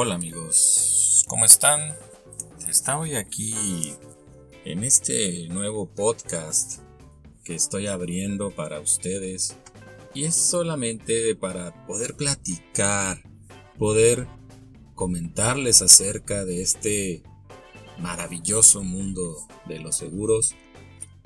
Hola 0.00 0.14
amigos, 0.14 1.24
¿cómo 1.26 1.44
están? 1.44 1.92
Estoy 2.68 3.16
aquí 3.16 3.94
en 4.64 4.84
este 4.84 5.48
nuevo 5.48 5.92
podcast 5.92 6.82
que 7.42 7.56
estoy 7.56 7.88
abriendo 7.88 8.52
para 8.52 8.78
ustedes 8.78 9.56
y 10.14 10.22
es 10.22 10.36
solamente 10.36 11.34
para 11.34 11.84
poder 11.84 12.14
platicar, 12.14 13.24
poder 13.76 14.28
comentarles 14.94 15.82
acerca 15.82 16.44
de 16.44 16.62
este 16.62 17.24
maravilloso 17.98 18.84
mundo 18.84 19.48
de 19.66 19.80
los 19.80 19.96
seguros. 19.96 20.54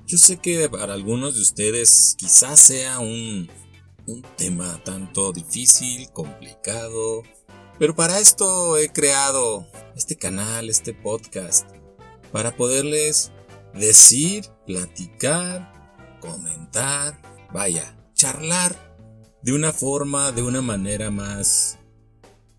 Yo 0.06 0.16
sé 0.16 0.38
que 0.38 0.70
para 0.70 0.94
algunos 0.94 1.34
de 1.34 1.42
ustedes 1.42 2.14
quizás 2.16 2.58
sea 2.58 3.00
un, 3.00 3.50
un 4.06 4.22
tema 4.38 4.82
tanto 4.82 5.30
difícil, 5.30 6.10
complicado, 6.14 7.22
pero 7.78 7.94
para 7.94 8.20
esto 8.20 8.76
he 8.76 8.92
creado 8.92 9.66
este 9.96 10.16
canal, 10.16 10.68
este 10.68 10.94
podcast, 10.94 11.68
para 12.30 12.56
poderles 12.56 13.32
decir, 13.74 14.46
platicar, 14.66 16.18
comentar, 16.20 17.20
vaya, 17.52 17.96
charlar 18.14 18.76
de 19.42 19.52
una 19.52 19.72
forma, 19.72 20.32
de 20.32 20.42
una 20.42 20.62
manera 20.62 21.10
más 21.10 21.78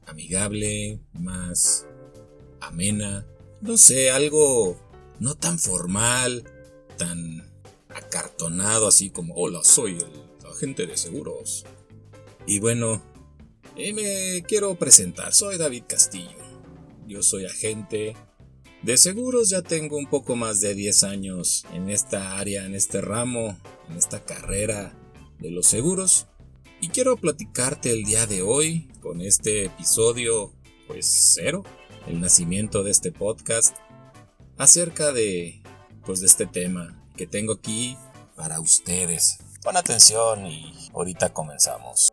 amigable, 0.05 0.99
más 1.13 1.85
amena, 2.59 3.25
no 3.61 3.77
sé, 3.77 4.11
algo 4.11 4.77
no 5.19 5.35
tan 5.35 5.59
formal, 5.59 6.43
tan 6.97 7.49
acartonado 7.89 8.87
así 8.87 9.09
como, 9.09 9.35
hola, 9.35 9.63
soy 9.63 9.97
el 9.97 10.47
agente 10.49 10.85
de 10.85 10.97
seguros. 10.97 11.65
Y 12.45 12.59
bueno, 12.59 13.01
me 13.75 14.43
quiero 14.47 14.75
presentar, 14.75 15.33
soy 15.33 15.57
David 15.57 15.83
Castillo. 15.87 16.37
Yo 17.07 17.23
soy 17.23 17.45
agente 17.45 18.15
de 18.81 18.97
seguros, 18.97 19.49
ya 19.49 19.61
tengo 19.61 19.97
un 19.97 20.07
poco 20.07 20.35
más 20.35 20.61
de 20.61 20.75
10 20.75 21.03
años 21.03 21.65
en 21.73 21.89
esta 21.89 22.37
área, 22.37 22.65
en 22.65 22.75
este 22.75 23.01
ramo, 23.01 23.57
en 23.89 23.97
esta 23.97 24.23
carrera 24.23 24.93
de 25.39 25.51
los 25.51 25.67
seguros. 25.67 26.27
Y 26.81 26.89
quiero 26.89 27.17
platicarte 27.17 27.91
el 27.91 28.03
día 28.03 28.25
de 28.27 28.41
hoy 28.41 28.89
con 29.01 29.21
este 29.21 29.65
episodio, 29.65 30.53
pues 30.87 31.05
cero, 31.33 31.63
el 32.07 32.19
nacimiento 32.19 32.83
de 32.83 32.91
este 32.91 33.11
podcast, 33.11 33.75
acerca 34.57 35.11
de, 35.11 35.61
pues 36.05 36.19
de 36.19 36.27
este 36.27 36.45
tema 36.45 37.03
que 37.15 37.25
tengo 37.25 37.53
aquí 37.53 37.97
para 38.35 38.59
ustedes. 38.59 39.39
Pon 39.63 39.77
atención 39.77 40.45
y 40.45 40.89
ahorita 40.93 41.33
comenzamos. 41.33 42.11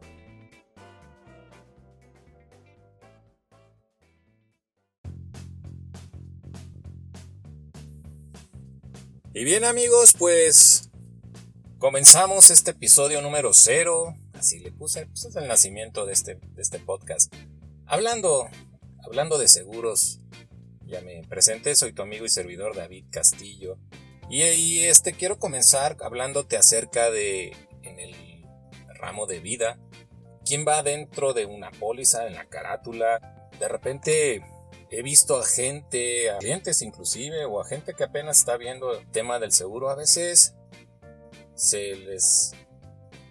Y 9.33 9.45
bien 9.45 9.65
amigos, 9.65 10.13
pues 10.19 10.91
comenzamos 11.79 12.51
este 12.51 12.73
episodio 12.73 13.23
número 13.23 13.53
cero. 13.55 14.17
Así 14.33 14.59
le 14.59 14.73
puse, 14.73 15.07
pues 15.07 15.25
es 15.25 15.37
el 15.37 15.47
nacimiento 15.47 16.05
de 16.05 16.15
este, 16.15 16.35
de 16.35 16.61
este 16.61 16.81
podcast. 16.81 17.33
Hablando, 17.87 18.49
hablando 19.05 19.39
de 19.39 19.47
seguros, 19.47 20.21
ya 20.85 21.01
me 21.03 21.23
presenté, 21.29 21.77
soy 21.77 21.93
tu 21.93 22.03
amigo 22.03 22.25
y 22.25 22.29
servidor 22.29 22.75
David 22.75 23.05
Castillo. 23.13 23.79
Y, 24.29 24.43
y 24.43 24.81
este 24.81 25.13
quiero 25.13 25.39
comenzar 25.39 25.97
hablándote 26.03 26.57
acerca 26.57 27.13
de 27.13 27.57
en 27.83 28.01
el 28.01 28.45
ramo 28.97 29.27
de 29.27 29.39
vida, 29.39 29.79
quién 30.45 30.65
va 30.67 30.83
dentro 30.83 31.35
de 31.35 31.47
una 31.47 31.71
póliza, 31.71 32.27
en 32.27 32.35
la 32.35 32.49
carátula. 32.49 33.49
De 33.61 33.69
repente 33.69 34.43
He 34.91 35.03
visto 35.03 35.39
a 35.39 35.45
gente, 35.45 36.31
a 36.31 36.39
clientes 36.39 36.83
inclusive, 36.83 37.45
o 37.45 37.61
a 37.61 37.65
gente 37.65 37.95
que 37.95 38.05
apenas 38.05 38.39
está 38.39 38.57
viendo 38.57 38.93
el 38.93 39.09
tema 39.11 39.39
del 39.39 39.53
seguro, 39.53 39.89
a 39.89 39.95
veces 39.95 40.57
se 41.55 41.95
les 41.95 42.53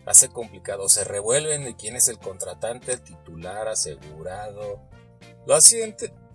hace 0.05 0.29
complicado, 0.29 0.87
se 0.87 1.03
revuelven 1.03 1.65
de 1.65 1.75
quién 1.75 1.97
es 1.97 2.07
el 2.07 2.17
contratante, 2.17 2.93
el 2.93 3.01
titular, 3.01 3.67
asegurado. 3.67 4.81
Los, 5.45 5.75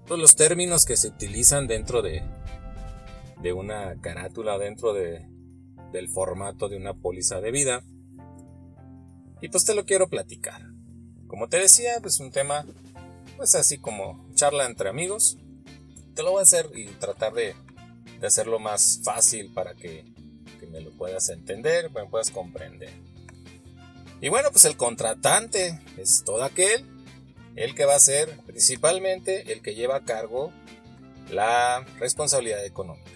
los 0.09 0.37
términos 0.37 0.85
que 0.85 0.97
se 0.97 1.09
utilizan 1.09 1.67
dentro 1.67 2.03
de, 2.03 2.23
de 3.41 3.53
una 3.53 3.99
carátula, 4.03 4.59
dentro 4.59 4.93
de, 4.93 5.27
del 5.91 6.11
formato 6.11 6.69
de 6.69 6.77
una 6.77 6.93
póliza 6.93 7.41
de 7.41 7.51
vida. 7.51 7.83
Y 9.41 9.49
pues 9.49 9.65
te 9.65 9.75
lo 9.75 9.87
quiero 9.87 10.09
platicar. 10.09 10.61
Como 11.27 11.49
te 11.49 11.59
decía, 11.59 11.95
pues 12.03 12.21
un 12.21 12.31
tema 12.31 12.67
pues 13.37 13.55
así 13.55 13.79
como 13.79 14.24
charla 14.35 14.67
entre 14.67 14.89
amigos. 14.89 15.39
Te 16.15 16.23
lo 16.23 16.33
voy 16.33 16.41
a 16.41 16.43
hacer 16.43 16.71
y 16.75 16.87
tratar 16.87 17.33
de, 17.33 17.55
hacerlo 18.23 18.59
más 18.59 19.01
fácil 19.05 19.53
para 19.53 19.75
que, 19.75 20.05
que, 20.59 20.67
me 20.67 20.81
lo 20.81 20.91
puedas 20.93 21.29
entender, 21.29 21.91
me 21.91 22.07
puedas 22.07 22.31
comprender. 22.31 22.91
Y 24.21 24.31
bueno, 24.31 24.51
pues 24.51 24.65
el 24.65 24.79
contratante 24.79 25.79
es 25.99 26.23
todo 26.25 26.43
aquel, 26.43 26.87
el 27.55 27.75
que 27.75 27.85
va 27.85 27.97
a 27.97 28.01
ser 28.01 28.39
principalmente 28.47 29.53
el 29.53 29.61
que 29.61 29.75
lleva 29.75 29.97
a 29.97 30.05
cargo 30.05 30.53
la 31.31 31.85
responsabilidad 31.99 32.65
económica. 32.65 33.11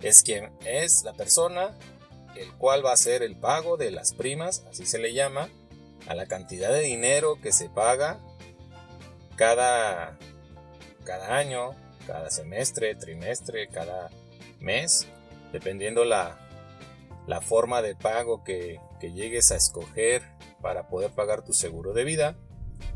Es 0.00 0.22
quien 0.22 0.52
es 0.64 1.02
la 1.02 1.14
persona 1.14 1.76
el 2.36 2.52
cual 2.52 2.84
va 2.84 2.90
a 2.90 2.94
hacer 2.94 3.22
el 3.22 3.36
pago 3.36 3.76
de 3.76 3.90
las 3.90 4.12
primas, 4.12 4.64
así 4.70 4.86
se 4.86 4.98
le 4.98 5.12
llama, 5.12 5.48
a 6.06 6.14
la 6.14 6.26
cantidad 6.26 6.72
de 6.72 6.80
dinero 6.80 7.38
que 7.42 7.52
se 7.52 7.68
paga 7.68 8.20
cada, 9.38 10.18
cada 11.04 11.36
año, 11.36 11.70
cada 12.06 12.28
semestre, 12.28 12.94
trimestre, 12.96 13.68
cada 13.68 14.10
mes, 14.58 15.06
dependiendo 15.52 16.04
la, 16.04 16.36
la 17.26 17.40
forma 17.40 17.80
de 17.80 17.94
pago 17.94 18.42
que, 18.42 18.80
que 19.00 19.12
llegues 19.12 19.52
a 19.52 19.56
escoger 19.56 20.22
para 20.60 20.88
poder 20.88 21.12
pagar 21.12 21.44
tu 21.44 21.54
seguro 21.54 21.94
de 21.94 22.04
vida, 22.04 22.36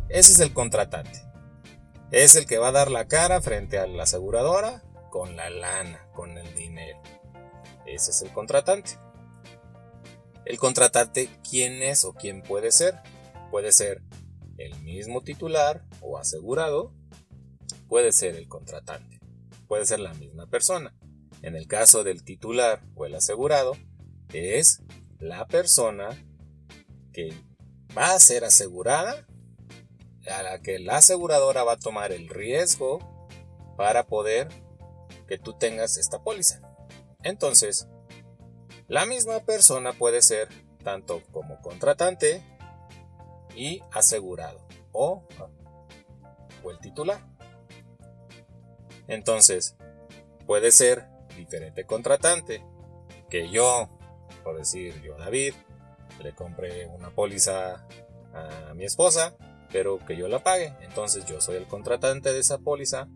ese 0.09 0.33
es 0.33 0.41
el 0.41 0.53
contratante. 0.53 1.23
Es 2.11 2.35
el 2.37 2.47
que 2.47 2.59
va 2.59 2.69
a 2.69 2.73
dar 2.73 2.91
la 2.91 3.07
cara 3.07 3.41
frente 3.41 3.79
a 3.79 3.87
la 3.87 4.03
aseguradora 4.03 4.83
con 5.11 5.37
la 5.37 5.49
lana, 5.49 6.07
con 6.13 6.37
el 6.37 6.55
dinero. 6.55 7.01
Ese 7.87 8.11
es 8.11 8.21
el 8.21 8.31
contratante. 8.33 8.99
El 10.45 10.59
contratante, 10.59 11.31
¿quién 11.49 11.83
es 11.83 12.05
o 12.05 12.15
quién 12.15 12.43
puede 12.43 12.73
ser? 12.73 12.97
Puede 13.51 13.71
ser 13.71 14.03
el 14.59 14.79
mismo 14.83 15.23
titular 15.23 15.85
o 16.01 16.19
asegurado 16.19 16.95
puede 17.89 18.13
ser 18.13 18.37
el 18.37 18.49
contratante, 18.49 19.21
puede 19.69 19.85
ser 19.87 20.01
la 20.01 20.15
misma 20.15 20.47
persona. 20.47 20.95
En 21.43 21.57
el 21.57 21.67
caso 21.67 22.05
del 22.05 22.23
titular 22.25 22.83
o 22.95 23.05
el 23.05 23.15
asegurado, 23.15 23.73
es 24.33 24.83
la 25.19 25.47
persona 25.47 26.09
que 27.13 27.35
va 27.97 28.15
a 28.15 28.21
ser 28.21 28.45
asegurada, 28.45 29.27
a 30.31 30.43
la 30.43 30.61
que 30.61 30.79
la 30.79 30.99
aseguradora 30.99 31.65
va 31.65 31.73
a 31.73 31.79
tomar 31.79 32.13
el 32.13 32.29
riesgo 32.29 33.29
para 33.77 34.07
poder 34.07 34.49
que 35.27 35.39
tú 35.39 35.55
tengas 35.59 35.97
esta 35.97 36.23
póliza. 36.23 36.63
Entonces, 37.25 37.89
la 38.89 39.07
misma 39.07 39.41
persona 39.41 39.93
puede 39.93 40.23
ser 40.23 40.49
tanto 40.85 41.23
como 41.33 41.61
contratante 41.61 42.43
y 43.55 43.83
asegurado 43.93 44.67
o, 44.93 45.27
o 46.63 46.71
el 46.71 46.79
titular. 46.79 47.21
Entonces, 49.09 49.77
puede 50.47 50.71
ser 50.71 51.07
diferente 51.37 51.85
contratante 51.85 52.65
que 53.29 53.49
yo, 53.49 53.89
por 54.45 54.59
decir 54.59 55.01
yo 55.03 55.17
David, 55.17 55.55
le 56.23 56.35
compré 56.35 56.87
una 56.87 57.11
póliza 57.11 57.87
a 58.35 58.75
mi 58.75 58.85
esposa, 58.85 59.37
pero 59.71 59.99
que 59.99 60.17
yo 60.17 60.29
la 60.29 60.43
pague. 60.43 60.75
Entonces 60.83 61.25
yo 61.27 61.41
soy 61.41 61.57
el 61.57 61.67
contratante 61.67 62.33
de 62.33 62.41
esa 62.41 62.59
póliza 62.59 63.09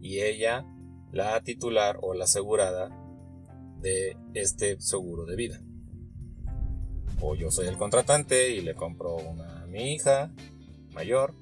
y 0.00 0.20
ella 0.20 0.64
la 1.12 1.40
titular 1.42 1.98
o 2.02 2.14
la 2.14 2.24
asegurada 2.24 2.90
de 3.80 4.16
este 4.34 4.80
seguro 4.80 5.24
de 5.26 5.36
vida. 5.36 5.60
O 7.20 7.34
yo 7.34 7.50
soy 7.50 7.66
el 7.66 7.76
contratante 7.76 8.50
y 8.50 8.60
le 8.60 8.74
compro 8.74 9.16
una 9.16 9.49
mi 9.70 9.94
hija 9.94 10.30
mayor, 10.92 11.34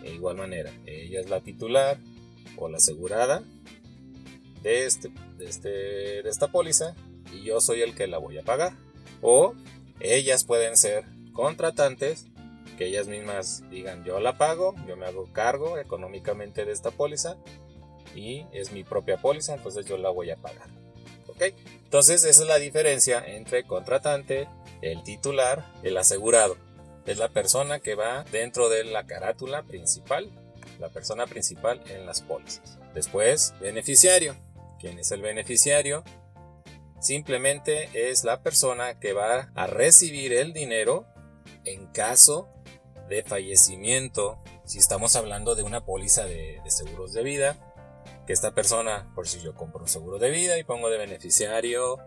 de 0.00 0.14
igual 0.14 0.36
manera, 0.36 0.72
ella 0.86 1.20
es 1.20 1.28
la 1.28 1.40
titular 1.40 1.98
o 2.56 2.68
la 2.68 2.78
asegurada 2.78 3.42
de, 4.62 4.86
este, 4.86 5.10
de, 5.36 5.46
este, 5.46 5.68
de 6.22 6.28
esta 6.28 6.48
póliza 6.48 6.94
y 7.32 7.42
yo 7.42 7.60
soy 7.60 7.82
el 7.82 7.94
que 7.94 8.06
la 8.06 8.18
voy 8.18 8.38
a 8.38 8.42
pagar. 8.42 8.72
O 9.20 9.54
ellas 10.00 10.44
pueden 10.44 10.76
ser 10.76 11.04
contratantes 11.32 12.26
que 12.76 12.86
ellas 12.86 13.08
mismas 13.08 13.68
digan 13.70 14.04
yo 14.04 14.20
la 14.20 14.38
pago, 14.38 14.74
yo 14.86 14.96
me 14.96 15.06
hago 15.06 15.28
cargo 15.32 15.78
económicamente 15.78 16.64
de 16.64 16.72
esta 16.72 16.92
póliza 16.92 17.36
y 18.14 18.46
es 18.52 18.72
mi 18.72 18.84
propia 18.84 19.20
póliza, 19.20 19.54
entonces 19.54 19.84
yo 19.86 19.98
la 19.98 20.10
voy 20.10 20.30
a 20.30 20.36
pagar. 20.36 20.68
¿Ok? 21.26 21.42
Entonces 21.84 22.24
esa 22.24 22.42
es 22.42 22.48
la 22.48 22.58
diferencia 22.58 23.22
entre 23.26 23.64
contratante, 23.64 24.48
el 24.80 25.02
titular, 25.02 25.64
el 25.82 25.96
asegurado 25.96 26.56
es 27.08 27.18
la 27.18 27.30
persona 27.30 27.80
que 27.80 27.94
va 27.94 28.24
dentro 28.24 28.68
de 28.68 28.84
la 28.84 29.06
carátula 29.06 29.62
principal 29.62 30.30
la 30.78 30.88
persona 30.88 31.26
principal 31.26 31.82
en 31.88 32.06
las 32.06 32.20
pólizas. 32.20 32.78
Después, 32.94 33.54
beneficiario. 33.60 34.36
¿Quién 34.78 34.98
es 34.98 35.10
el 35.10 35.22
beneficiario? 35.22 36.04
Simplemente 37.00 38.10
es 38.10 38.24
la 38.24 38.42
persona 38.42 38.98
que 38.98 39.12
va 39.12 39.50
a 39.54 39.66
recibir 39.66 40.32
el 40.32 40.52
dinero 40.52 41.06
en 41.64 41.86
caso 41.88 42.48
de 43.08 43.22
fallecimiento. 43.22 44.42
Si 44.64 44.78
estamos 44.78 45.16
hablando 45.16 45.54
de 45.54 45.62
una 45.62 45.84
póliza 45.84 46.26
de, 46.26 46.60
seguros 46.68 47.12
de 47.12 47.22
vida, 47.22 47.56
que 48.26 48.32
esta 48.32 48.54
persona, 48.54 49.10
por 49.14 49.26
si 49.26 49.40
yo 49.40 49.54
compro 49.54 49.80
un 49.80 49.88
seguro 49.88 50.18
de 50.18 50.30
vida 50.30 50.58
y 50.58 50.64
pongo 50.64 50.90
de 50.90 50.98
beneficiario 50.98 51.98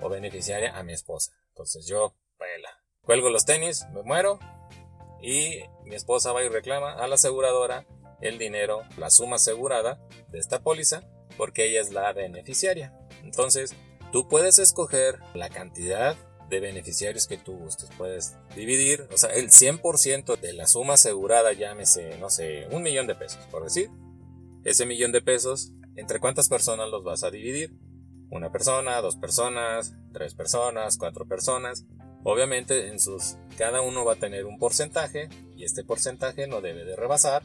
o 0.00 0.08
beneficiaria 0.08 0.76
a 0.76 0.82
mi 0.82 0.92
esposa. 0.92 1.32
Entonces 1.48 1.86
yo, 1.86 2.14
cuelgo 3.04 3.30
los 3.30 3.44
tenis, 3.44 3.86
me 3.92 4.02
muero 4.02 4.38
y 5.20 5.60
mi 5.84 5.94
esposa 5.94 6.32
va 6.32 6.42
y 6.42 6.48
reclama 6.48 6.94
a 6.94 7.06
la 7.06 7.16
aseguradora 7.16 7.86
el 8.20 8.38
dinero, 8.38 8.82
la 8.96 9.10
suma 9.10 9.36
asegurada 9.36 10.00
de 10.30 10.38
esta 10.38 10.62
póliza, 10.62 11.02
porque 11.36 11.66
ella 11.66 11.80
es 11.80 11.92
la 11.92 12.12
beneficiaria. 12.12 12.96
Entonces, 13.24 13.74
tú 14.12 14.28
puedes 14.28 14.58
escoger 14.58 15.18
la 15.34 15.48
cantidad 15.48 16.16
de 16.48 16.60
beneficiarios 16.60 17.26
que 17.26 17.38
tú 17.38 17.56
gustes. 17.56 17.90
Puedes 17.98 18.36
dividir, 18.54 19.08
o 19.12 19.18
sea, 19.18 19.30
el 19.30 19.48
100% 19.50 20.38
de 20.38 20.52
la 20.52 20.66
suma 20.66 20.94
asegurada, 20.94 21.52
llámese, 21.52 22.18
no 22.18 22.30
sé, 22.30 22.68
un 22.70 22.82
millón 22.82 23.06
de 23.06 23.14
pesos, 23.14 23.44
por 23.50 23.64
decir. 23.64 23.90
Ese 24.64 24.86
millón 24.86 25.10
de 25.10 25.22
pesos, 25.22 25.72
¿entre 25.96 26.20
cuántas 26.20 26.48
personas 26.48 26.88
los 26.88 27.02
vas 27.02 27.24
a 27.24 27.30
dividir? 27.30 27.74
Una 28.30 28.52
persona, 28.52 29.00
dos 29.00 29.16
personas, 29.16 29.94
tres 30.12 30.34
personas, 30.34 30.96
cuatro 30.96 31.26
personas. 31.26 31.84
Obviamente 32.24 32.88
en 32.88 33.00
sus 33.00 33.36
cada 33.58 33.80
uno 33.80 34.04
va 34.04 34.14
a 34.14 34.16
tener 34.16 34.46
un 34.46 34.58
porcentaje 34.58 35.28
y 35.56 35.64
este 35.64 35.84
porcentaje 35.84 36.46
no 36.46 36.60
debe 36.60 36.84
de 36.84 36.96
rebasar 36.96 37.42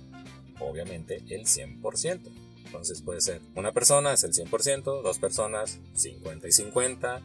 obviamente 0.59 1.23
el 1.29 1.45
100%. 1.45 2.19
Entonces 2.65 3.01
puede 3.01 3.21
ser 3.21 3.41
una 3.55 3.71
persona 3.71 4.13
es 4.13 4.23
el 4.23 4.33
100%, 4.33 5.01
dos 5.01 5.19
personas 5.19 5.79
50 5.93 6.47
y 6.47 6.51
50, 6.51 7.21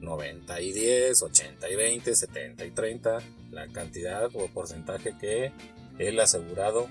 90 0.00 0.60
y 0.60 0.72
10, 0.72 1.22
80 1.22 1.70
y 1.70 1.76
20, 1.76 2.14
70 2.14 2.64
y 2.64 2.70
30, 2.70 3.18
la 3.50 3.68
cantidad 3.68 4.30
o 4.34 4.46
porcentaje 4.48 5.16
que 5.18 5.52
el 5.98 6.18
asegurado 6.18 6.88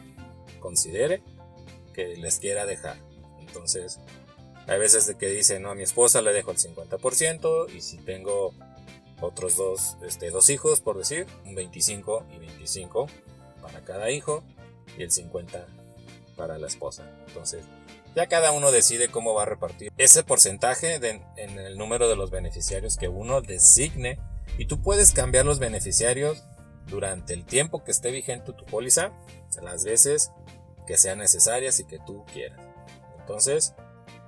considere 0.59 1.23
que 1.93 2.15
les 2.17 2.39
quiera 2.39 2.65
dejar. 2.65 2.97
Entonces, 3.39 3.99
hay 4.67 4.79
veces 4.79 5.07
de 5.07 5.17
que 5.17 5.27
dice, 5.27 5.59
no, 5.59 5.71
a 5.71 5.75
mi 5.75 5.83
esposa 5.83 6.21
le 6.21 6.31
dejo 6.31 6.51
el 6.51 6.57
50% 6.57 7.73
y 7.73 7.81
si 7.81 7.97
tengo 7.97 8.53
otros 9.21 9.57
dos, 9.57 9.97
este, 10.05 10.29
dos 10.31 10.49
hijos, 10.49 10.81
por 10.81 10.97
decir, 10.97 11.27
un 11.45 11.55
25 11.55 12.25
y 12.35 12.39
25 12.39 13.07
para 13.61 13.83
cada 13.83 14.09
hijo 14.11 14.43
y 14.97 15.03
el 15.03 15.11
50 15.11 15.67
para 16.35 16.57
la 16.57 16.67
esposa. 16.67 17.11
Entonces, 17.27 17.65
ya 18.15 18.27
cada 18.27 18.51
uno 18.51 18.71
decide 18.71 19.09
cómo 19.09 19.33
va 19.33 19.43
a 19.43 19.45
repartir 19.45 19.91
ese 19.97 20.23
porcentaje 20.23 20.95
en 20.95 21.59
el 21.59 21.77
número 21.77 22.07
de 22.07 22.15
los 22.15 22.31
beneficiarios 22.31 22.97
que 22.97 23.07
uno 23.07 23.41
designe 23.41 24.19
y 24.57 24.65
tú 24.65 24.81
puedes 24.81 25.11
cambiar 25.11 25.45
los 25.45 25.59
beneficiarios 25.59 26.43
durante 26.87 27.33
el 27.33 27.45
tiempo 27.45 27.83
que 27.83 27.91
esté 27.91 28.11
vigente 28.11 28.53
tu 28.53 28.65
póliza, 28.65 29.11
las 29.61 29.83
veces 29.83 30.31
que 30.87 30.97
sean 30.97 31.19
necesarias 31.19 31.79
y 31.79 31.85
que 31.85 31.99
tú 31.99 32.25
quieras. 32.33 32.59
Entonces, 33.19 33.75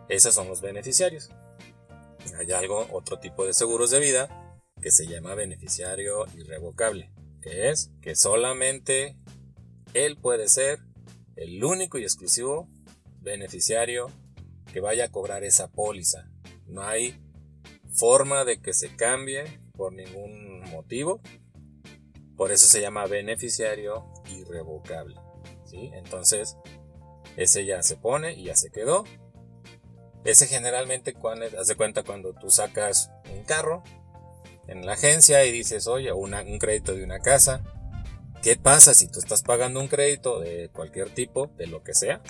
esos 0.09 0.35
son 0.35 0.47
los 0.47 0.61
beneficiarios. 0.61 1.31
Hay 2.37 2.51
algo, 2.51 2.87
otro 2.91 3.19
tipo 3.19 3.45
de 3.45 3.53
seguros 3.53 3.89
de 3.89 3.99
vida 3.99 4.40
que 4.81 4.91
se 4.91 5.07
llama 5.07 5.35
beneficiario 5.35 6.25
irrevocable, 6.35 7.11
que 7.41 7.69
es 7.69 7.91
que 8.01 8.15
solamente 8.15 9.15
él 9.93 10.17
puede 10.17 10.47
ser 10.47 10.79
el 11.35 11.63
único 11.63 11.97
y 11.97 12.03
exclusivo 12.03 12.67
beneficiario 13.21 14.09
que 14.71 14.79
vaya 14.79 15.05
a 15.05 15.11
cobrar 15.11 15.43
esa 15.43 15.69
póliza. 15.69 16.29
No 16.65 16.83
hay 16.83 17.19
forma 17.91 18.45
de 18.45 18.61
que 18.61 18.73
se 18.73 18.95
cambie 18.95 19.59
por 19.75 19.93
ningún 19.93 20.61
motivo. 20.71 21.21
Por 22.37 22.51
eso 22.51 22.67
se 22.67 22.81
llama 22.81 23.05
beneficiario 23.05 24.11
irrevocable. 24.29 25.15
¿sí? 25.65 25.91
Entonces, 25.93 26.57
ese 27.37 27.65
ya 27.65 27.83
se 27.83 27.97
pone 27.97 28.33
y 28.33 28.45
ya 28.45 28.55
se 28.55 28.71
quedó. 28.71 29.03
Ese 30.23 30.47
generalmente, 30.47 31.13
cuando, 31.13 31.45
hace 31.59 31.75
cuenta 31.75 32.03
cuando 32.03 32.33
tú 32.33 32.49
sacas 32.49 33.11
un 33.33 33.43
carro, 33.43 33.83
en 34.71 34.85
la 34.85 34.93
agencia 34.93 35.45
y 35.45 35.51
dices, 35.51 35.85
oye, 35.87 36.13
un 36.13 36.31
crédito 36.57 36.95
de 36.95 37.03
una 37.03 37.19
casa. 37.19 37.61
¿Qué 38.41 38.55
pasa 38.55 38.93
si 38.93 39.07
tú 39.07 39.19
estás 39.19 39.43
pagando 39.43 39.81
un 39.81 39.89
crédito 39.89 40.39
de 40.39 40.69
cualquier 40.69 41.09
tipo, 41.09 41.47
de 41.57 41.67
lo 41.67 41.83
que 41.83 41.93
sea? 41.93 42.21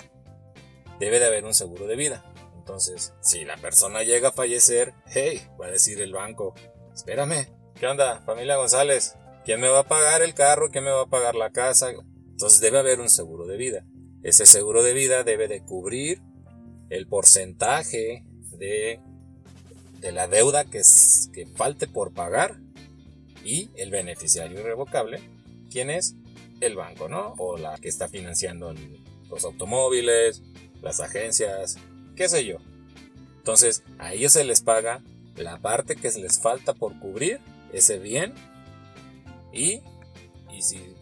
Debe 0.98 1.20
de 1.20 1.26
haber 1.26 1.44
un 1.44 1.54
seguro 1.54 1.86
de 1.86 1.94
vida. 1.94 2.24
Entonces, 2.58 3.14
si 3.20 3.44
la 3.44 3.56
persona 3.58 4.02
llega 4.02 4.30
a 4.30 4.32
fallecer, 4.32 4.92
hey, 5.06 5.40
va 5.60 5.66
a 5.66 5.70
decir 5.70 6.00
el 6.00 6.12
banco, 6.12 6.54
espérame, 6.92 7.46
¿qué 7.78 7.86
onda, 7.86 8.20
familia 8.26 8.56
González? 8.56 9.14
¿Quién 9.44 9.60
me 9.60 9.68
va 9.68 9.80
a 9.80 9.88
pagar 9.88 10.22
el 10.22 10.34
carro? 10.34 10.70
¿Quién 10.70 10.84
me 10.84 10.90
va 10.90 11.02
a 11.02 11.10
pagar 11.10 11.36
la 11.36 11.50
casa? 11.50 11.90
Entonces 12.30 12.60
debe 12.60 12.80
haber 12.80 13.00
un 13.00 13.08
seguro 13.08 13.46
de 13.46 13.56
vida. 13.56 13.84
Ese 14.24 14.46
seguro 14.46 14.82
de 14.82 14.94
vida 14.94 15.22
debe 15.22 15.46
de 15.46 15.62
cubrir 15.62 16.20
el 16.90 17.06
porcentaje 17.06 18.24
de 18.58 19.00
de 20.02 20.12
la 20.12 20.26
deuda 20.26 20.64
que, 20.64 20.82
que 21.32 21.46
falte 21.46 21.86
por 21.86 22.12
pagar 22.12 22.56
y 23.44 23.70
el 23.76 23.90
beneficiario 23.90 24.60
irrevocable, 24.60 25.20
¿quién 25.70 25.90
es? 25.90 26.16
El 26.60 26.76
banco, 26.76 27.08
¿no? 27.08 27.34
O 27.38 27.56
la 27.56 27.78
que 27.78 27.88
está 27.88 28.08
financiando 28.08 28.74
los 29.30 29.44
automóviles, 29.44 30.42
las 30.82 31.00
agencias, 31.00 31.76
qué 32.16 32.28
sé 32.28 32.44
yo. 32.44 32.58
Entonces, 33.36 33.84
a 33.98 34.12
ellos 34.12 34.32
se 34.32 34.44
les 34.44 34.60
paga 34.60 35.02
la 35.36 35.58
parte 35.58 35.94
que 35.94 36.10
les 36.10 36.40
falta 36.40 36.74
por 36.74 36.98
cubrir 36.98 37.40
ese 37.72 37.98
bien 37.98 38.34
y, 39.52 39.82
y, 40.52 40.62
si, 40.62 40.94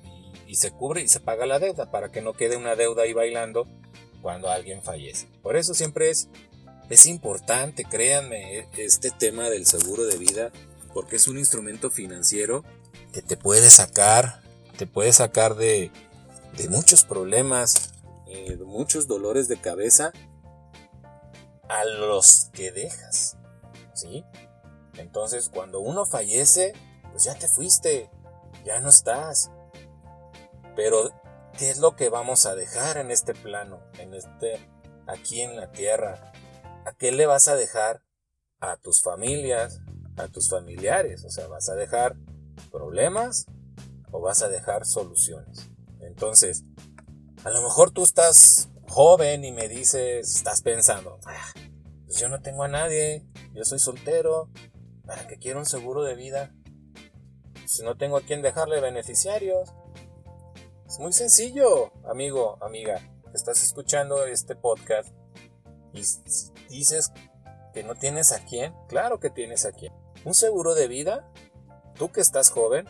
y, 0.47 0.57
se 0.57 0.71
cubre 0.73 1.03
y 1.03 1.09
se 1.09 1.21
paga 1.21 1.47
la 1.47 1.59
deuda 1.59 1.91
para 1.91 2.13
que 2.13 2.21
no 2.21 2.35
quede 2.35 2.57
una 2.57 2.77
deuda 2.77 3.03
ahí 3.03 3.15
bailando 3.15 3.67
cuando 4.21 4.51
alguien 4.51 4.83
fallece. 4.83 5.27
Por 5.43 5.57
eso 5.57 5.73
siempre 5.73 6.11
es 6.11 6.29
es 6.91 7.07
importante, 7.07 7.85
créanme, 7.85 8.69
este 8.77 9.13
tema 9.13 9.49
del 9.49 9.65
seguro 9.65 10.05
de 10.05 10.19
vida, 10.19 10.51
porque 10.93 11.17
es 11.17 11.29
un 11.29 11.39
instrumento 11.39 11.89
financiero 11.89 12.65
que 13.13 13.23
te 13.23 13.37
puede 13.37 13.71
sacar, 13.71 14.43
te 14.77 14.89
puede 14.89 15.13
sacar 15.13 15.55
de, 15.55 15.93
muchos 16.69 17.05
problemas, 17.05 17.93
eh, 18.27 18.59
muchos 18.67 19.07
dolores 19.07 19.47
de 19.47 19.61
cabeza 19.61 20.13
a 21.69 21.85
los 21.85 22.51
que 22.53 22.73
dejas, 22.73 23.37
¿sí? 23.95 24.25
Entonces, 24.99 25.49
cuando 25.49 25.79
uno 25.81 26.05
fallece, 26.05 26.73
pues 27.13 27.23
ya 27.25 27.37
te 27.37 27.47
fuiste, 27.47 28.11
ya 28.65 28.81
no 28.81 28.89
estás. 28.89 29.53
Pero, 30.75 31.11
¿qué 31.57 31.71
es 31.71 31.79
lo 31.79 31.95
que 31.95 32.09
vamos 32.09 32.47
a 32.47 32.57
dejar 32.57 32.99
en 32.99 33.13
este 33.13 33.33
plano, 33.33 33.79
en 33.99 34.13
este, 34.13 34.59
aquí 35.07 35.41
en 35.41 35.57
la 35.57 35.71
tierra? 35.71 36.33
¿A 36.85 36.93
qué 36.93 37.13
le 37.13 37.27
vas 37.27 37.49
a 37.49 37.57
dejar 37.57 38.03
a 38.61 38.77
tus 38.77 39.03
familias, 39.03 39.81
a 40.17 40.29
tus 40.29 40.49
familiares? 40.49 41.25
O 41.25 41.31
sea, 41.31 41.47
¿vas 41.49 41.69
a 41.69 41.75
dejar 41.75 42.17
problemas 42.71 43.47
o 44.11 44.21
vas 44.21 44.43
a 44.43 44.49
dejar 44.49 44.87
soluciones? 44.87 45.69
Entonces, 46.01 46.65
a 47.45 47.51
lo 47.51 47.63
mejor 47.63 47.91
tú 47.91 48.03
estás 48.03 48.69
joven 48.89 49.45
y 49.45 49.53
me 49.53 49.69
dices, 49.69 50.37
estás 50.37 50.63
pensando, 50.63 51.19
ah, 51.27 51.53
pues 52.07 52.19
yo 52.19 52.29
no 52.29 52.41
tengo 52.43 52.65
a 52.65 52.69
nadie, 52.69 53.25
yo 53.55 53.65
soy 53.65 53.79
soltero, 53.79 54.51
¿para 55.07 55.27
qué 55.27 55.39
quiero 55.39 55.61
un 55.61 55.67
seguro 55.67 56.03
de 56.03 56.17
vida? 56.17 56.53
Si 57.67 57.83
no 57.83 57.97
tengo 57.97 58.17
a 58.17 58.23
quién 58.23 58.43
dejarle 58.43 58.81
beneficiarios. 58.81 59.73
Es 60.89 60.99
muy 60.99 61.13
sencillo, 61.13 61.93
amigo, 62.05 62.59
amiga, 62.61 62.99
que 62.99 63.37
estás 63.37 63.63
escuchando 63.63 64.25
este 64.27 64.57
podcast. 64.57 65.09
Y 65.93 66.03
dices 66.69 67.13
que 67.73 67.83
no 67.83 67.95
tienes 67.95 68.33
a 68.33 68.45
quién, 68.45 68.75
claro 68.89 69.21
que 69.21 69.31
tienes 69.31 69.65
a 69.65 69.73
quién. 69.73 69.93
Un 70.25 70.35
seguro 70.35 70.75
de 70.75 70.89
vida, 70.89 71.31
tú 71.95 72.11
que 72.11 72.21
estás 72.21 72.51
joven, 72.51 72.87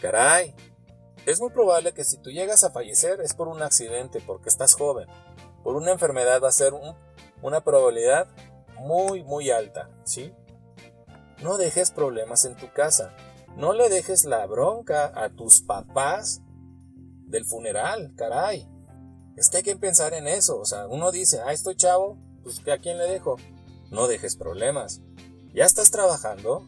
caray, 0.00 0.54
es 1.26 1.40
muy 1.40 1.50
probable 1.50 1.92
que 1.92 2.04
si 2.04 2.16
tú 2.16 2.30
llegas 2.30 2.64
a 2.64 2.70
fallecer 2.70 3.20
es 3.20 3.34
por 3.34 3.48
un 3.48 3.62
accidente, 3.62 4.20
porque 4.26 4.48
estás 4.48 4.74
joven. 4.74 5.08
Por 5.62 5.76
una 5.76 5.92
enfermedad 5.92 6.42
va 6.42 6.48
a 6.48 6.52
ser 6.52 6.72
una 7.40 7.60
probabilidad 7.60 8.26
muy, 8.76 9.22
muy 9.22 9.50
alta, 9.50 9.88
¿sí? 10.04 10.34
No 11.40 11.56
dejes 11.56 11.90
problemas 11.90 12.44
en 12.44 12.56
tu 12.56 12.72
casa. 12.72 13.14
No 13.56 13.72
le 13.72 13.88
dejes 13.88 14.24
la 14.24 14.44
bronca 14.46 15.12
a 15.14 15.28
tus 15.28 15.60
papás 15.60 16.40
del 17.26 17.44
funeral, 17.44 18.12
caray. 18.16 18.68
Es 19.36 19.48
que 19.48 19.58
hay 19.58 19.62
que 19.62 19.76
pensar 19.76 20.14
en 20.14 20.28
eso. 20.28 20.58
O 20.58 20.64
sea, 20.64 20.86
uno 20.86 21.10
dice, 21.10 21.40
ah, 21.44 21.52
estoy 21.52 21.74
chavo, 21.74 22.18
pues 22.42 22.60
¿a 22.68 22.78
quién 22.78 22.98
le 22.98 23.04
dejo? 23.04 23.36
No 23.90 24.08
dejes 24.08 24.36
problemas. 24.36 25.00
Ya 25.54 25.64
estás 25.64 25.90
trabajando, 25.90 26.66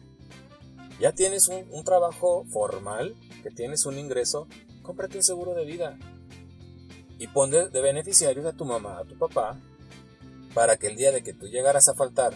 ya 0.99 1.11
tienes 1.11 1.47
un, 1.47 1.83
trabajo 1.83 2.45
formal, 2.51 3.15
que 3.43 3.51
tienes 3.51 3.85
un 3.85 3.97
ingreso, 3.97 4.47
cómprate 4.83 5.17
un 5.17 5.23
seguro 5.23 5.53
de 5.53 5.65
vida. 5.65 5.97
y 7.17 7.27
pon 7.27 7.49
de, 7.49 7.69
beneficiarios 7.69 8.45
a 8.45 8.53
tu 8.53 8.65
mamá, 8.65 8.99
a 8.99 9.05
tu 9.05 9.17
papá, 9.17 9.57
para 10.53 10.77
que 10.77 10.87
el 10.87 10.95
día 10.95 11.11
de 11.11 11.23
que 11.23 11.33
tú 11.33 11.47
llegaras 11.47 11.87
a 11.87 11.95
faltar 11.95 12.33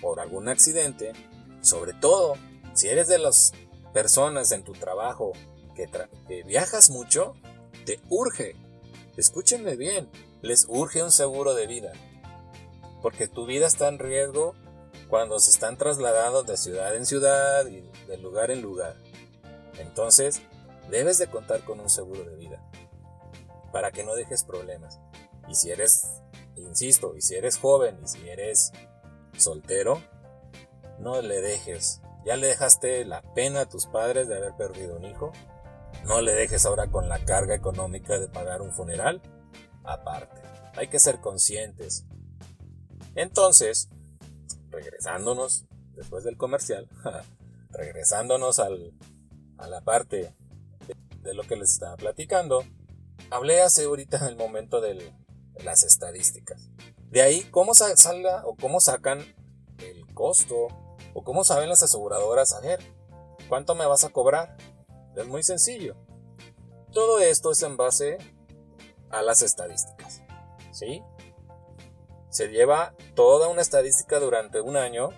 por 0.00 0.20
algún 0.20 0.48
accidente, 0.48 1.12
sobre 1.60 1.92
todo 1.92 2.34
si 2.74 2.88
eres 2.88 3.08
de 3.08 3.18
las 3.18 3.52
personas 3.92 4.52
en 4.52 4.64
tu 4.64 4.72
trabajo 4.72 5.32
que 5.74 6.42
viajas 6.42 6.90
mucho, 6.90 7.34
te 7.86 8.00
urge, 8.08 8.56
escúchenme 9.18 9.76
bien, 9.76 10.08
les 10.40 10.66
urge 10.68 11.02
un 11.02 11.12
seguro 11.12 11.54
de 11.54 11.66
vida, 11.66 11.92
porque 13.02 13.28
tu 13.28 13.46
vida 13.46 13.66
está 13.66 13.88
en 13.88 13.98
riesgo 13.98 14.54
cuando 15.08 15.38
se 15.40 15.50
están 15.50 15.76
trasladando 15.76 16.42
de 16.42 16.56
ciudad 16.56 16.94
en 16.94 17.06
ciudad 17.06 17.66
y 17.66 17.82
de 18.06 18.18
lugar 18.18 18.50
en 18.50 18.62
lugar. 18.62 18.96
Entonces, 19.78 20.42
debes 20.90 21.18
de 21.18 21.28
contar 21.28 21.64
con 21.64 21.80
un 21.80 21.90
seguro 21.90 22.24
de 22.24 22.36
vida 22.36 22.62
para 23.72 23.90
que 23.90 24.04
no 24.04 24.14
dejes 24.14 24.44
problemas. 24.44 24.98
Y 25.48 25.54
si 25.54 25.70
eres, 25.70 26.06
insisto, 26.56 27.16
y 27.16 27.22
si 27.22 27.34
eres 27.34 27.58
joven 27.58 27.98
y 28.02 28.08
si 28.08 28.28
eres 28.28 28.72
soltero, 29.36 30.02
no 30.98 31.22
le 31.22 31.40
dejes. 31.40 32.00
Ya 32.24 32.36
le 32.36 32.48
dejaste 32.48 33.04
la 33.04 33.22
pena 33.34 33.62
a 33.62 33.68
tus 33.68 33.86
padres 33.86 34.28
de 34.28 34.36
haber 34.36 34.54
perdido 34.56 34.96
un 34.96 35.04
hijo. 35.04 35.32
No 36.04 36.20
le 36.20 36.32
dejes 36.32 36.64
ahora 36.66 36.90
con 36.90 37.08
la 37.08 37.24
carga 37.24 37.54
económica 37.54 38.18
de 38.18 38.28
pagar 38.28 38.62
un 38.62 38.72
funeral. 38.72 39.20
Aparte, 39.84 40.40
hay 40.76 40.88
que 40.88 40.98
ser 40.98 41.20
conscientes. 41.20 42.04
Entonces, 43.14 43.88
regresándonos 44.70 45.66
después 45.94 46.24
del 46.24 46.36
comercial, 46.36 46.88
regresándonos 47.70 48.58
al, 48.58 48.94
a 49.58 49.68
la 49.68 49.80
parte 49.80 50.34
de, 51.22 51.34
lo 51.34 51.42
que 51.42 51.56
les 51.56 51.72
estaba 51.72 51.96
platicando, 51.96 52.64
hablé 53.30 53.60
hace 53.60 53.84
ahorita 53.84 54.18
en 54.18 54.24
el 54.24 54.36
momento 54.36 54.80
de 54.80 55.12
las 55.62 55.82
estadísticas. 55.82 56.70
De 57.10 57.22
ahí, 57.22 57.42
cómo 57.50 57.74
salga 57.74 58.46
o 58.46 58.56
cómo 58.56 58.80
sacan 58.80 59.20
el 59.78 60.06
costo 60.14 60.68
o 61.14 61.24
cómo 61.24 61.44
saben 61.44 61.68
las 61.68 61.82
aseguradoras, 61.82 62.52
a 62.52 62.60
ver, 62.60 62.80
¿cuánto 63.48 63.74
me 63.74 63.86
vas 63.86 64.04
a 64.04 64.10
cobrar? 64.10 64.56
Es 65.18 65.26
muy 65.26 65.42
sencillo. 65.42 65.96
Todo 66.92 67.18
esto 67.18 67.50
es 67.50 67.62
en 67.62 67.76
base 67.76 68.18
a 69.10 69.22
las 69.22 69.42
estadísticas. 69.42 70.22
¿Sí? 70.70 71.02
Se 72.30 72.48
lleva 72.48 72.94
toda 73.14 73.48
una 73.48 73.62
estadística 73.62 74.20
durante 74.20 74.60
un 74.60 74.76
año 74.76 75.10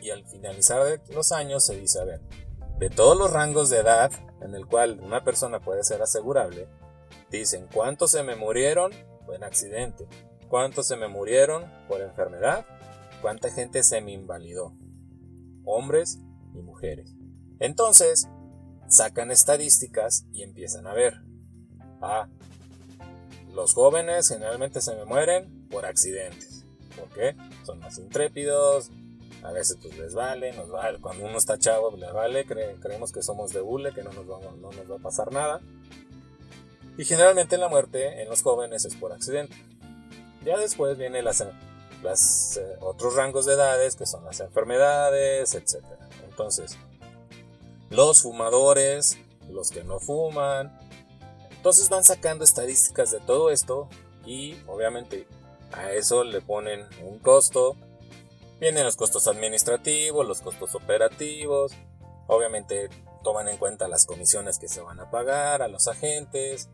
y 0.00 0.10
al 0.10 0.24
finalizar 0.26 1.00
los 1.12 1.32
años 1.32 1.64
se 1.64 1.76
dice, 1.76 2.00
a 2.00 2.04
ver, 2.04 2.20
de 2.78 2.88
todos 2.88 3.18
los 3.18 3.32
rangos 3.32 3.68
de 3.68 3.78
edad 3.78 4.12
en 4.40 4.54
el 4.54 4.66
cual 4.66 5.00
una 5.02 5.24
persona 5.24 5.60
puede 5.60 5.84
ser 5.84 6.02
asegurable, 6.02 6.68
dicen 7.30 7.68
cuántos 7.72 8.12
se 8.12 8.22
me 8.22 8.36
murieron 8.36 8.92
en 9.32 9.44
accidente, 9.44 10.08
cuántos 10.48 10.86
se 10.86 10.96
me 10.96 11.08
murieron 11.08 11.64
por 11.88 12.00
enfermedad, 12.00 12.64
cuánta 13.20 13.50
gente 13.50 13.82
se 13.82 14.00
me 14.00 14.12
invalidó, 14.12 14.74
hombres 15.64 16.18
y 16.54 16.62
mujeres. 16.62 17.14
Entonces, 17.58 18.28
sacan 18.90 19.30
estadísticas 19.30 20.26
y 20.32 20.42
empiezan 20.42 20.86
a 20.86 20.92
ver, 20.92 21.22
ah, 22.02 22.28
los 23.54 23.74
jóvenes 23.74 24.28
generalmente 24.28 24.80
se 24.80 24.94
me 24.94 25.04
mueren 25.04 25.68
por 25.68 25.86
accidentes. 25.86 26.64
¿Por 26.96 27.08
qué? 27.10 27.36
Son 27.64 27.78
más 27.78 27.98
intrépidos, 27.98 28.90
a 29.42 29.52
veces 29.52 29.78
pues 29.80 29.96
les 29.96 30.14
vale, 30.14 30.52
nos 30.52 30.68
vale. 30.70 31.00
Cuando 31.00 31.24
uno 31.24 31.38
está 31.38 31.58
chavo 31.58 31.96
le 31.96 32.10
vale, 32.12 32.44
creemos 32.44 33.12
que 33.12 33.22
somos 33.22 33.52
de 33.52 33.60
bule, 33.60 33.92
que 33.92 34.02
no 34.02 34.10
nos, 34.12 34.28
va 34.28 34.96
a 34.96 34.98
pasar 34.98 35.32
nada. 35.32 35.60
Y 36.98 37.04
generalmente 37.04 37.56
la 37.56 37.68
muerte 37.68 38.22
en 38.22 38.28
los 38.28 38.42
jóvenes 38.42 38.84
es 38.84 38.94
por 38.96 39.12
accidente. 39.12 39.56
Ya 40.44 40.58
después 40.58 40.98
vienen 40.98 41.24
las 41.24 41.40
eh, 41.40 42.76
otros 42.80 43.14
rangos 43.14 43.46
de 43.46 43.54
edades 43.54 43.96
que 43.96 44.06
son 44.06 44.24
las 44.24 44.40
enfermedades, 44.40 45.54
etc. 45.54 45.84
Entonces, 46.28 46.76
los 47.90 48.22
fumadores, 48.22 49.18
los 49.48 49.70
que 49.70 49.84
no 49.84 50.00
fuman. 50.00 50.78
Entonces 51.50 51.90
van 51.90 52.04
sacando 52.04 52.44
estadísticas 52.44 53.10
de 53.10 53.20
todo 53.20 53.50
esto 53.50 53.88
y 54.24 54.56
obviamente 54.66 55.26
a 55.72 55.92
eso 55.92 56.24
le 56.24 56.40
ponen 56.40 56.86
un 57.04 57.18
costo. 57.18 57.76
Vienen 58.60 58.84
los 58.84 58.96
costos 58.96 59.26
administrativos, 59.26 60.26
los 60.26 60.40
costos 60.40 60.74
operativos. 60.74 61.72
Obviamente 62.26 62.88
toman 63.22 63.48
en 63.48 63.56
cuenta 63.56 63.88
las 63.88 64.06
comisiones 64.06 64.58
que 64.58 64.68
se 64.68 64.80
van 64.80 65.00
a 65.00 65.10
pagar 65.10 65.62
a 65.62 65.68
los 65.68 65.88
agentes. 65.88 66.68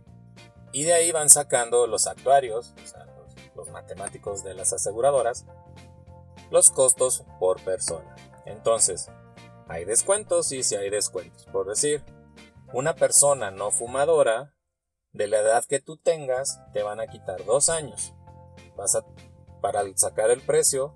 Y 0.73 0.85
de 0.85 0.95
ahí 0.95 1.13
van 1.13 1.31
sacando 1.31 1.87
los 1.87 2.07
actuarios, 2.07 2.75
sea, 2.85 3.07
los, 3.55 3.71
matemáticos 3.71 4.45
de 4.45 4.55
las 4.55 4.73
aseguradoras, 4.73 5.47
los 6.51 6.71
costos 6.71 7.25
por 7.39 7.61
persona. 7.63 8.15
Entonces, 8.45 9.09
hay 9.67 9.85
descuentos 9.85 10.53
y 10.53 10.63
si 10.63 10.77
hay 10.77 10.91
descuentos. 10.91 11.47
Por 11.47 11.67
decir, 11.67 12.03
una 12.73 12.95
persona 12.95 13.51
no 13.51 13.71
fumadora, 13.71 14.53
de 15.17 15.29
la 15.29 15.39
edad 15.39 15.65
que 15.65 15.81
tú 15.81 15.97
tengas, 15.97 16.61
te 16.73 16.83
van 16.83 17.01
a 17.01 17.07
quitar 17.07 17.45
dos 17.47 17.71
años 17.71 18.13
para 19.63 19.83
sacar 19.95 20.31
el 20.31 20.43
precio 20.43 20.95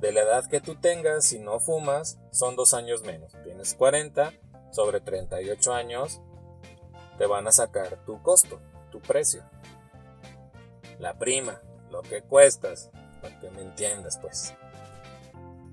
de 0.00 0.10
la 0.10 0.22
edad 0.22 0.48
que 0.48 0.60
tú 0.60 0.74
tengas, 0.74 1.26
si 1.26 1.38
no 1.38 1.60
fumas, 1.60 2.18
son 2.32 2.56
dos 2.56 2.74
años 2.74 3.02
menos. 3.02 3.32
Tienes 3.44 3.74
40 3.74 4.32
sobre 4.72 5.00
38 5.00 5.72
años, 5.72 6.20
te 7.18 7.26
van 7.26 7.46
a 7.46 7.52
sacar 7.52 8.04
tu 8.04 8.20
costo, 8.20 8.60
tu 8.90 9.00
precio. 9.00 9.44
La 10.98 11.18
prima, 11.18 11.62
lo 11.90 12.02
que 12.02 12.22
cuestas, 12.22 12.90
para 13.20 13.38
que 13.38 13.50
me 13.50 13.62
entiendas 13.62 14.18
pues. 14.18 14.54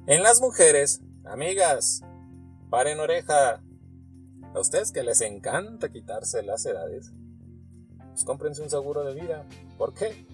En 0.05 0.21
las 0.21 0.41
mujeres, 0.41 1.01
amigas, 1.25 2.03
paren 2.69 2.99
oreja. 2.99 3.61
A 4.53 4.59
ustedes 4.59 4.91
que 4.91 5.03
les 5.03 5.21
encanta 5.21 5.89
quitarse 5.89 6.41
las 6.41 6.65
edades, 6.65 7.11
pues 8.09 8.23
cómprense 8.23 8.61
un 8.61 8.69
seguro 8.69 9.03
de 9.03 9.13
vida. 9.13 9.47
¿Por 9.77 9.93
qué? 9.93 10.25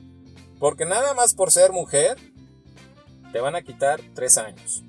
Porque 0.59 0.85
nada 0.85 1.13
más 1.13 1.33
por 1.33 1.51
ser 1.51 1.71
mujer, 1.71 2.17
te 3.33 3.39
van 3.41 3.55
a 3.55 3.61
quitar 3.61 3.99
tres 4.13 4.37
años. 4.37 4.83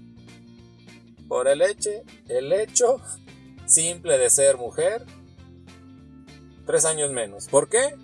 Por 1.26 1.48
el 1.48 1.60
hecho, 1.62 1.90
el 2.28 2.52
hecho 2.52 3.00
simple 3.66 4.16
de 4.18 4.30
ser 4.30 4.56
mujer, 4.56 5.04
tres 6.64 6.84
años 6.84 7.10
menos. 7.10 7.48
¿Por 7.48 7.68
qué? 7.68 7.96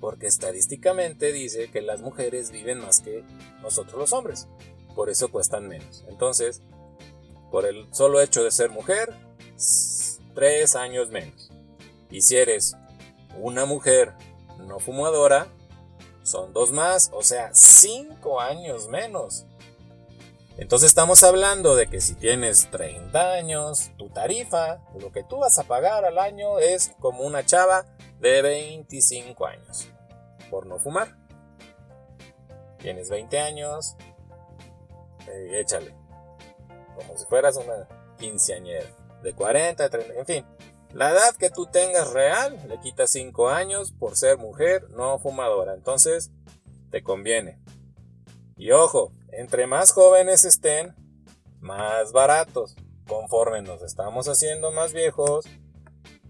Porque 0.00 0.28
estadísticamente 0.28 1.32
dice 1.32 1.68
que 1.70 1.82
las 1.82 2.00
mujeres 2.00 2.52
viven 2.52 2.78
más 2.78 3.00
que 3.00 3.24
nosotros 3.60 3.98
los 3.98 4.12
hombres. 4.12 4.46
Por 4.94 5.10
eso 5.10 5.30
cuestan 5.30 5.66
menos. 5.66 6.04
Entonces, 6.08 6.62
por 7.50 7.66
el 7.66 7.86
solo 7.92 8.20
hecho 8.20 8.44
de 8.44 8.50
ser 8.50 8.70
mujer, 8.70 9.12
tres 10.34 10.76
años 10.76 11.10
menos. 11.10 11.50
Y 12.10 12.22
si 12.22 12.36
eres 12.36 12.76
una 13.36 13.64
mujer 13.64 14.14
no 14.66 14.78
fumadora, 14.78 15.48
son 16.22 16.52
dos 16.52 16.72
más, 16.72 17.10
o 17.14 17.22
sea, 17.22 17.50
cinco 17.54 18.40
años 18.40 18.88
menos. 18.88 19.46
Entonces 20.58 20.88
estamos 20.88 21.22
hablando 21.22 21.76
de 21.76 21.88
que 21.88 22.00
si 22.00 22.14
tienes 22.14 22.68
30 22.70 23.32
años, 23.32 23.92
tu 23.96 24.08
tarifa, 24.10 24.80
lo 24.98 25.12
que 25.12 25.22
tú 25.22 25.38
vas 25.38 25.58
a 25.58 25.64
pagar 25.64 26.04
al 26.04 26.18
año 26.18 26.58
es 26.58 26.92
como 26.98 27.22
una 27.22 27.46
chava 27.46 27.86
de 28.18 28.42
25 28.42 29.46
años 29.46 29.88
por 30.50 30.66
no 30.66 30.78
fumar. 30.78 31.16
Tienes 32.78 33.08
20 33.08 33.38
años, 33.38 33.96
eh, 35.28 35.60
échale. 35.60 35.94
Como 36.98 37.16
si 37.16 37.24
fueras 37.26 37.56
una 37.56 37.86
quinceañera 38.18 38.86
de 39.22 39.32
40, 39.32 39.88
30, 39.88 40.14
en 40.14 40.26
fin. 40.26 40.46
La 40.92 41.10
edad 41.10 41.36
que 41.36 41.50
tú 41.50 41.66
tengas 41.66 42.12
real 42.12 42.58
le 42.66 42.80
quita 42.80 43.06
5 43.06 43.50
años 43.50 43.92
por 43.92 44.16
ser 44.16 44.38
mujer 44.38 44.88
no 44.90 45.18
fumadora. 45.20 45.74
Entonces, 45.74 46.32
te 46.90 47.02
conviene. 47.02 47.60
Y 48.56 48.72
ojo, 48.72 49.12
entre 49.30 49.66
más 49.68 49.92
jóvenes 49.92 50.44
estén, 50.44 50.94
más 51.60 52.12
baratos. 52.12 52.74
Conforme 53.06 53.62
nos 53.62 53.82
estamos 53.82 54.26
haciendo 54.28 54.72
más 54.72 54.92
viejos, 54.92 55.46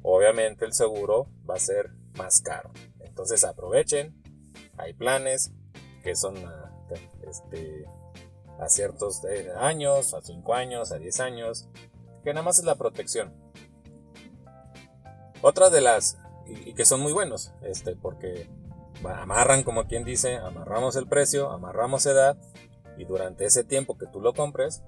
obviamente 0.02 0.64
el 0.64 0.74
seguro 0.74 1.28
va 1.48 1.54
a 1.54 1.60
ser 1.60 1.90
más 2.16 2.40
caro. 2.42 2.70
Entonces 3.00 3.44
aprovechen. 3.44 4.14
Hay 4.76 4.92
planes 4.92 5.52
que 6.02 6.14
son 6.14 6.36
este, 7.26 7.86
a 8.58 8.68
ciertos 8.68 9.24
eh, 9.24 9.50
años, 9.56 10.14
a 10.14 10.20
5 10.20 10.54
años, 10.54 10.92
a 10.92 10.98
10 10.98 11.20
años, 11.20 11.68
que 12.24 12.32
nada 12.32 12.44
más 12.44 12.58
es 12.58 12.64
la 12.64 12.74
protección. 12.74 13.32
Otra 15.40 15.70
de 15.70 15.80
las, 15.80 16.18
y, 16.46 16.74
que 16.74 16.84
son 16.84 17.00
muy 17.00 17.12
buenos, 17.12 17.52
este, 17.62 17.94
porque 17.94 18.48
amarran, 19.04 19.62
como 19.62 19.86
quien 19.86 20.04
dice, 20.04 20.36
amarramos 20.36 20.96
el 20.96 21.06
precio, 21.06 21.50
amarramos 21.50 22.06
edad, 22.06 22.36
y 22.96 23.04
durante 23.04 23.44
ese 23.44 23.62
tiempo 23.62 23.96
que 23.96 24.06
tú 24.06 24.20
lo 24.20 24.34
compres, 24.34 24.82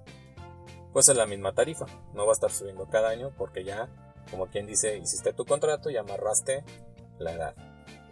pues 0.93 1.09
es 1.09 1.17
la 1.17 1.27
misma 1.27 1.55
tarifa. 1.55 1.87
No 2.15 2.27
va 2.27 2.33
a 2.33 2.35
estar 2.35 2.51
subiendo 2.51 2.89
cada 2.89 3.11
año 3.11 3.33
porque 3.39 3.63
ya, 3.63 3.89
como 4.31 4.49
quien 4.49 4.67
dice, 4.67 4.99
hiciste 4.99 5.33
tu 5.33 5.45
contrato 5.45 5.91
y 5.91 5.97
amarraste 5.97 6.65
la 7.19 7.33
edad. 7.33 7.55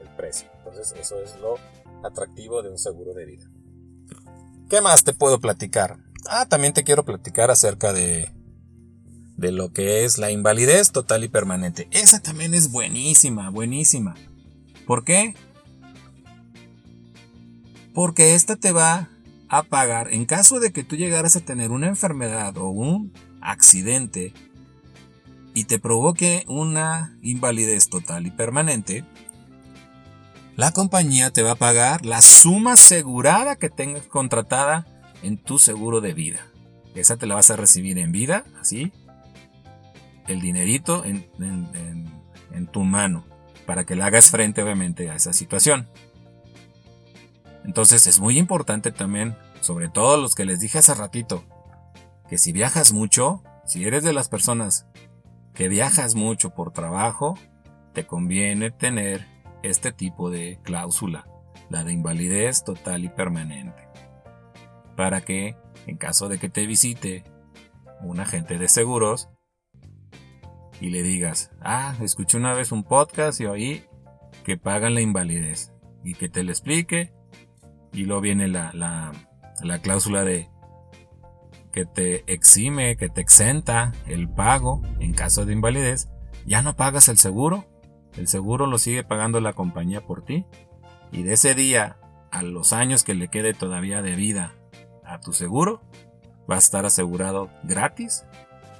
el 0.00 0.08
precio. 0.16 0.48
Entonces 0.58 0.94
eso 0.98 1.20
es 1.20 1.36
lo 1.40 1.56
atractivo 2.04 2.62
de 2.62 2.70
un 2.70 2.78
seguro 2.78 3.12
de 3.14 3.24
vida. 3.24 3.44
¿Qué 4.68 4.80
más 4.80 5.04
te 5.04 5.12
puedo 5.12 5.40
platicar? 5.40 5.98
Ah, 6.28 6.46
también 6.46 6.72
te 6.72 6.84
quiero 6.84 7.04
platicar 7.04 7.50
acerca 7.50 7.92
de 7.92 8.30
de 9.38 9.52
lo 9.52 9.72
que 9.72 10.04
es 10.04 10.18
la 10.18 10.32
invalidez 10.32 10.90
total 10.90 11.22
y 11.22 11.28
permanente. 11.28 11.86
Esa 11.92 12.20
también 12.20 12.54
es 12.54 12.72
buenísima, 12.72 13.50
buenísima. 13.50 14.16
¿Por 14.84 15.04
qué? 15.04 15.34
Porque 17.94 18.34
esta 18.34 18.56
te 18.56 18.72
va 18.72 19.10
a 19.48 19.62
pagar 19.62 20.12
en 20.12 20.26
caso 20.26 20.58
de 20.58 20.72
que 20.72 20.82
tú 20.82 20.96
llegaras 20.96 21.36
a 21.36 21.40
tener 21.40 21.70
una 21.70 21.86
enfermedad 21.86 22.56
o 22.58 22.68
un 22.68 23.12
accidente 23.40 24.34
y 25.54 25.64
te 25.64 25.78
provoque 25.78 26.44
una 26.48 27.16
invalidez 27.22 27.88
total 27.88 28.26
y 28.26 28.32
permanente, 28.32 29.04
la 30.58 30.72
compañía 30.72 31.30
te 31.30 31.44
va 31.44 31.52
a 31.52 31.54
pagar 31.54 32.04
la 32.04 32.20
suma 32.20 32.72
asegurada 32.72 33.54
que 33.54 33.70
tengas 33.70 34.08
contratada 34.08 34.88
en 35.22 35.38
tu 35.38 35.60
seguro 35.60 36.00
de 36.00 36.14
vida. 36.14 36.48
Esa 36.96 37.16
te 37.16 37.26
la 37.26 37.36
vas 37.36 37.52
a 37.52 37.56
recibir 37.56 37.96
en 37.96 38.10
vida, 38.10 38.42
así, 38.60 38.92
el 40.26 40.40
dinerito 40.40 41.04
en, 41.04 41.30
tu 42.72 42.82
mano, 42.82 43.24
para 43.66 43.86
que 43.86 43.94
le 43.94 44.02
hagas 44.02 44.32
frente 44.32 44.60
obviamente 44.60 45.08
a 45.08 45.14
esa 45.14 45.32
situación. 45.32 45.88
Entonces 47.64 48.08
es 48.08 48.18
muy 48.18 48.36
importante 48.36 48.90
también, 48.90 49.36
sobre 49.60 49.88
todo 49.88 50.16
los 50.16 50.34
que 50.34 50.44
les 50.44 50.58
dije 50.58 50.78
hace 50.78 50.92
ratito, 50.92 51.44
que 52.28 52.36
si 52.36 52.50
viajas 52.50 52.92
mucho, 52.92 53.44
si 53.64 53.84
eres 53.84 54.02
de 54.02 54.12
las 54.12 54.28
personas 54.28 54.86
que 55.54 55.68
viajas 55.68 56.16
mucho 56.16 56.50
por 56.50 56.72
trabajo, 56.72 57.38
te 57.92 58.08
conviene 58.08 58.72
tener 58.72 59.37
este 59.62 59.92
tipo 59.92 60.30
de 60.30 60.58
cláusula, 60.62 61.28
la 61.70 61.84
de 61.84 61.92
invalidez 61.92 62.64
total 62.64 63.04
y 63.04 63.08
permanente. 63.08 63.88
Para 64.96 65.20
que, 65.20 65.56
en 65.86 65.96
caso 65.96 66.28
de 66.28 66.38
que 66.38 66.48
te 66.48 66.66
visite 66.66 67.24
un 68.02 68.20
agente 68.20 68.58
de 68.58 68.68
seguros, 68.68 69.28
y 70.80 70.90
le 70.90 71.02
digas, 71.02 71.50
ah, 71.60 71.94
escuché 72.00 72.36
una 72.36 72.54
vez 72.54 72.72
un 72.72 72.84
podcast 72.84 73.40
y 73.40 73.46
oí 73.46 73.84
que 74.44 74.56
pagan 74.56 74.94
la 74.94 75.00
invalidez 75.00 75.72
y 76.04 76.14
que 76.14 76.28
te 76.28 76.42
lo 76.42 76.50
explique 76.50 77.12
y 77.92 78.04
luego 78.04 78.20
viene 78.20 78.48
la, 78.48 78.72
la, 78.72 79.12
la 79.62 79.80
cláusula 79.80 80.24
de 80.24 80.48
que 81.72 81.84
te 81.84 82.24
exime, 82.32 82.96
que 82.96 83.08
te 83.08 83.20
exenta 83.20 83.92
el 84.06 84.28
pago 84.28 84.82
en 85.00 85.12
caso 85.14 85.44
de 85.44 85.52
invalidez, 85.52 86.08
ya 86.46 86.62
no 86.62 86.76
pagas 86.76 87.08
el 87.08 87.18
seguro, 87.18 87.66
el 88.18 88.26
seguro 88.26 88.66
lo 88.66 88.78
sigue 88.78 89.04
pagando 89.04 89.40
la 89.40 89.52
compañía 89.52 90.04
por 90.04 90.24
ti 90.24 90.44
y 91.12 91.22
de 91.22 91.34
ese 91.34 91.54
día 91.54 91.98
a 92.32 92.42
los 92.42 92.72
años 92.72 93.04
que 93.04 93.14
le 93.14 93.28
quede 93.28 93.54
todavía 93.54 94.02
de 94.02 94.16
vida 94.16 94.54
a 95.04 95.20
tu 95.20 95.32
seguro, 95.32 95.80
va 96.50 96.56
a 96.56 96.58
estar 96.58 96.84
asegurado 96.84 97.48
gratis 97.62 98.24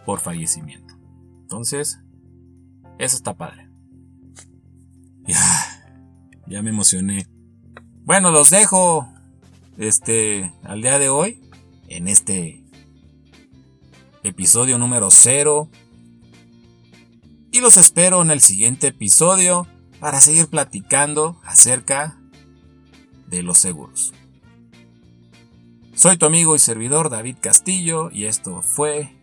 por 0.05 0.19
fallecimiento. 0.19 0.95
Entonces, 1.43 2.01
eso 2.99 3.17
está 3.17 3.35
padre. 3.35 3.71
Ya, 5.23 5.41
ya 6.47 6.61
me 6.63 6.71
emocioné. 6.71 7.29
Bueno, 8.05 8.31
los 8.33 8.51
dejo 8.51 9.09
este 9.77 10.53
al 10.65 10.83
día 10.83 10.99
de 10.99 11.11
hoy 11.11 11.41
en 11.87 12.09
este 12.09 12.65
episodio 14.25 14.79
número 14.79 15.11
0 15.11 15.71
y 17.59 17.61
los 17.61 17.77
espero 17.77 18.23
en 18.23 18.31
el 18.31 18.41
siguiente 18.41 18.87
episodio 18.87 19.67
para 19.99 20.21
seguir 20.21 20.47
platicando 20.47 21.41
acerca 21.43 22.17
de 23.27 23.43
los 23.43 23.59
seguros. 23.59 24.15
Soy 25.93 26.17
tu 26.19 26.27
amigo 26.27 26.55
y 26.55 26.61
servidor 26.61 27.11
David 27.11 27.39
Castillo 27.41 28.11
y 28.13 28.27
esto 28.27 28.63
fue 28.63 29.19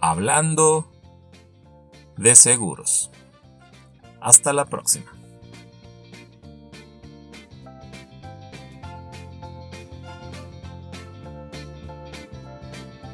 Hablando 0.00 0.92
de 2.16 2.36
seguros. 2.36 3.10
Hasta 4.20 4.52
la 4.52 4.66
próxima. 4.66 5.17